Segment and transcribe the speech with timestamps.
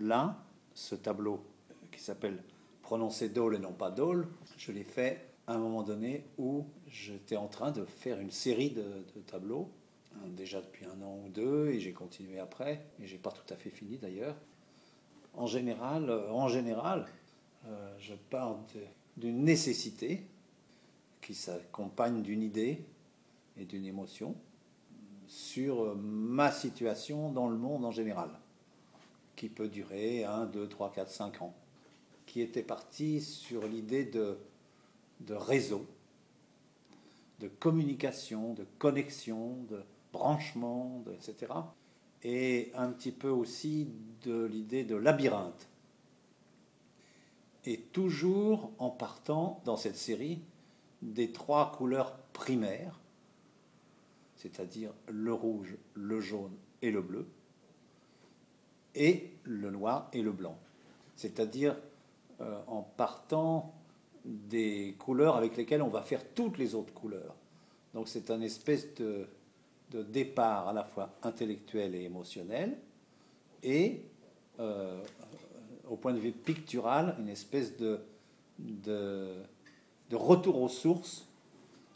[0.00, 0.42] là,
[0.74, 1.44] ce tableau
[1.92, 2.42] qui s'appelle
[2.82, 4.26] Prononcer Dole et non pas Dole,
[4.56, 8.70] je l'ai fait à un moment donné où j'étais en train de faire une série
[8.70, 9.70] de, tableaux,
[10.14, 13.52] hein, déjà depuis un an ou deux, et j'ai continué après, et j'ai pas tout
[13.52, 14.36] à fait fini d'ailleurs.
[15.34, 17.06] En général, euh, en général
[17.66, 18.58] euh, je pars
[19.16, 20.26] d'une nécessité
[21.20, 22.84] qui s'accompagne d'une idée
[23.56, 24.34] et d'une émotion
[25.26, 28.30] sur ma situation dans le monde en général,
[29.40, 31.54] qui peut durer 1, 2, 3, 4, 5 ans,
[32.26, 34.36] qui était parti sur l'idée de,
[35.20, 35.86] de réseau,
[37.38, 41.54] de communication, de connexion, de branchement, etc.
[42.22, 43.88] Et un petit peu aussi
[44.24, 45.70] de l'idée de labyrinthe.
[47.64, 50.42] Et toujours en partant dans cette série
[51.00, 53.00] des trois couleurs primaires,
[54.36, 57.26] c'est-à-dire le rouge, le jaune et le bleu,
[58.94, 60.56] et le noir et le blanc.
[61.16, 61.76] C'est-à-dire
[62.40, 63.74] euh, en partant
[64.24, 67.34] des couleurs avec lesquelles on va faire toutes les autres couleurs.
[67.94, 69.26] Donc c'est un espèce de,
[69.90, 72.78] départ à la fois intellectuel et émotionnel,
[73.62, 74.02] et
[74.60, 75.02] euh,
[75.88, 78.00] au point de vue pictural, une espèce de,
[78.58, 81.26] de retour aux sources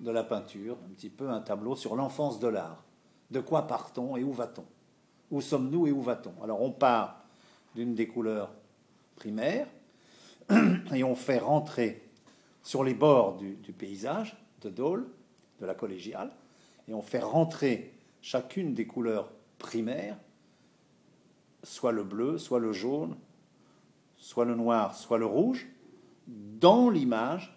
[0.00, 2.82] de la peinture, un petit peu un tableau sur l'enfance de l'art.
[3.30, 4.64] De quoi part-on et où va-t-on?
[5.30, 6.42] Où sommes-nous et où va-t-on?
[6.42, 7.22] Alors on part
[7.74, 8.52] d'une des couleurs
[9.16, 9.68] primaires
[10.94, 12.02] et on fait rentrer
[12.62, 15.06] sur les bords du, paysage de Dole,
[15.60, 16.30] de la collégiale,
[16.88, 20.18] et on fait rentrer chacune des couleurs primaires,
[21.62, 23.16] soit le bleu, soit le jaune,
[24.16, 25.68] soit le noir, soit le rouge,
[26.26, 27.56] dans l'image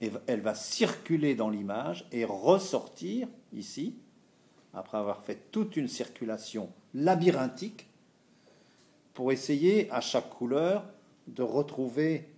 [0.00, 3.96] elle va circuler dans l'image et ressortir ici,
[4.74, 7.88] après avoir fait toute une circulation labyrinthique,
[9.14, 10.84] pour essayer à chaque couleur
[11.26, 12.28] de retrouver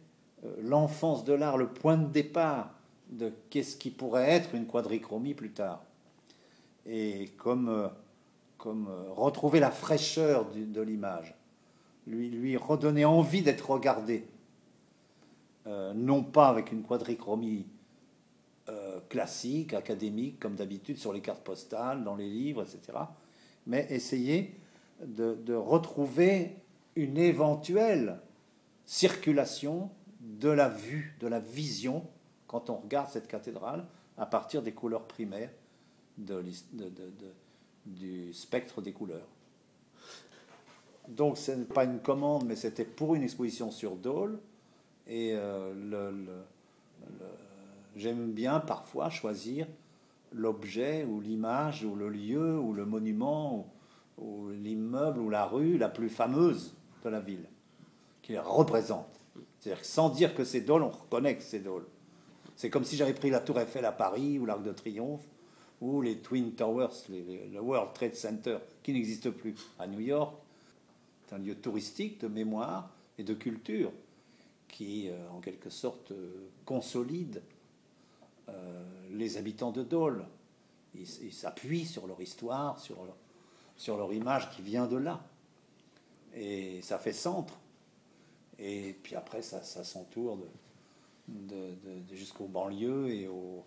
[0.44, 2.70] euh, l'enfance de l'art, le point de départ
[3.10, 5.82] de qu'est-ce qui pourrait être une quadrichromie plus tard.
[6.86, 7.88] Et comme, euh,
[8.56, 11.34] comme euh, retrouver la fraîcheur de l'image,
[12.06, 14.26] lui, lui redonner envie d'être regardé
[15.94, 17.64] non pas avec une quadrichromie
[19.08, 22.98] classique, académique, comme d'habitude sur les cartes postales, dans les livres, etc.,
[23.66, 24.54] mais essayer
[25.04, 26.56] de, retrouver
[26.96, 28.20] une éventuelle
[28.84, 29.90] circulation
[30.20, 32.06] de la vue, de la vision,
[32.46, 33.86] quand on regarde cette cathédrale,
[34.18, 35.50] à partir des couleurs primaires
[37.86, 39.28] du spectre des couleurs.
[41.08, 44.38] Donc ce n'est pas une commande, mais c'était pour une exposition sur Dole.
[45.06, 45.72] Et euh,
[47.96, 49.66] j'aime bien parfois choisir
[50.32, 53.72] l'objet ou l'image ou le lieu ou le monument
[54.18, 56.74] ou, l'immeuble ou la rue la plus fameuse
[57.04, 57.48] de la ville,
[58.22, 59.20] qui la représente.
[59.58, 61.86] C'est-à-dire sans dire que c'est Dole, on reconnaît que c'est Dole.
[62.56, 65.26] C'est comme si j'avais pris la Tour Eiffel à Paris ou l'Arc de Triomphe
[65.80, 70.34] ou les Twin Towers, le World Trade Center, qui n'existe plus à New York.
[71.26, 73.92] C'est un lieu touristique de mémoire et de culture
[74.68, 77.42] qui, euh, en quelque sorte, euh, consolide
[79.20, 80.26] les habitants de Dole.
[80.94, 83.16] Ils s'appuient sur leur histoire, sur leur,
[83.76, 85.20] sur leur image qui vient de là.
[86.34, 87.58] Et ça fait centre.
[88.58, 90.38] Et puis après, ça, ça s'entoure
[91.28, 91.74] de,
[92.12, 93.64] jusqu'aux banlieues et au,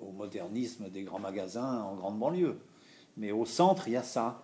[0.00, 2.58] au, modernisme des grands magasins en grande banlieue.
[3.18, 4.42] Mais au centre, il y a ça,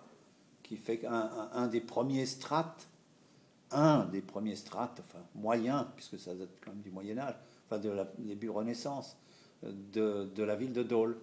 [0.61, 2.87] qui fait qu'un un des premiers strates
[3.71, 7.79] un des premiers strates, enfin moyens, puisque ça date quand même du Moyen Âge, enfin
[7.79, 9.17] de la début Renaissance,
[9.63, 11.17] de, la ville de Dole.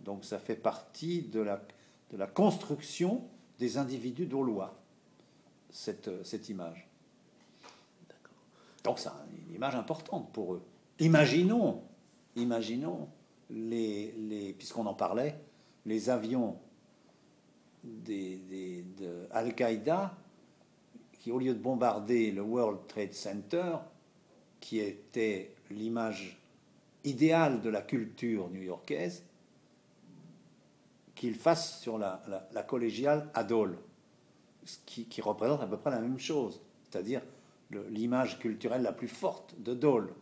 [0.00, 1.62] Donc ça fait partie de la,
[2.10, 3.22] de la construction
[3.58, 4.74] des individus daulois,
[5.70, 6.88] cette, cette image.
[8.84, 9.10] Donc c'est
[9.48, 10.62] une image importante pour eux.
[10.98, 11.82] Imaginons,
[12.36, 13.08] imaginons
[13.50, 15.38] les, les puisqu'on en parlait,
[15.86, 16.56] les avions
[17.84, 20.16] des, des, de Al-Qaïda
[21.12, 23.76] qui, au lieu de bombarder le World Trade Center,
[24.60, 26.41] qui était l'image
[27.04, 29.24] idéale de la culture new-yorkaise,
[31.14, 32.20] qu'il fasse sur la,
[32.66, 33.78] collégiale à Dole,
[34.64, 37.22] ce qui, représente à peu près la même chose, c'est-à-dire
[37.90, 40.12] l'image culturelle la plus forte de Dole.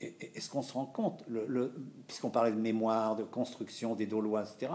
[0.00, 1.24] Est-ce qu'on se rend compte,
[2.06, 4.72] puisqu'on parlait de mémoire, de construction des Dolois, etc.,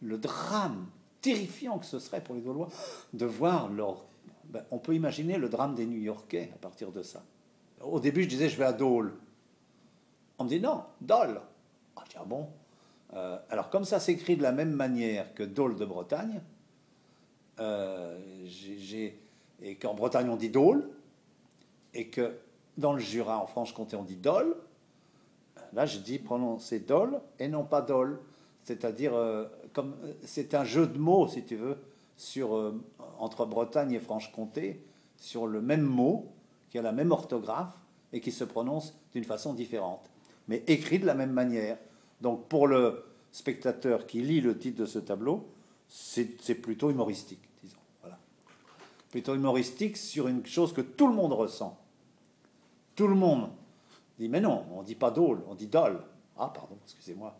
[0.00, 0.86] le drame
[1.20, 2.68] terrifiant que ce serait pour les Gaulois
[3.12, 4.04] de voir leur.
[4.44, 7.22] Ben, on peut imaginer le drame des New-Yorkais à partir de ça.
[7.82, 9.12] Au début, je disais, je vais à Dole.
[10.38, 11.40] On me dit non, Dole.
[11.96, 12.48] Ah, bon.
[13.14, 16.40] Euh, alors, comme ça s'écrit de la même manière que Dole de Bretagne,
[17.60, 18.18] euh,
[19.62, 20.88] et qu'en Bretagne on dit Dole,
[21.94, 22.36] et que
[22.76, 24.56] dans le Jura, en Franche-Comté, on dit Dole,
[25.72, 28.20] là je dis prononcer Dole et non pas Dole.
[28.62, 31.78] C'est-à-dire, euh, comme c'est un jeu de mots, si tu veux,
[32.16, 32.80] sur, euh,
[33.18, 34.84] entre Bretagne et Franche-Comté,
[35.16, 36.26] sur le même mot,
[36.70, 37.74] qui a la même orthographe
[38.12, 40.10] et qui se prononce d'une façon différente,
[40.48, 41.78] mais écrit de la même manière.
[42.20, 45.46] Donc pour le spectateur qui lit le titre de ce tableau,
[45.88, 47.78] c'est plutôt humoristique, disons.
[48.00, 48.18] Voilà.
[49.10, 51.78] Plutôt humoristique sur une chose que tout le monde ressent.
[52.94, 53.50] Tout le monde
[54.18, 56.02] dit, mais non, on ne dit pas dole, on dit dol.
[56.36, 57.38] Ah, pardon, excusez-moi.